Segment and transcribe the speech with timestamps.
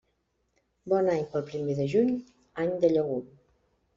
[0.93, 2.09] Bon any pel primer de juny,
[2.65, 3.23] any de llegum.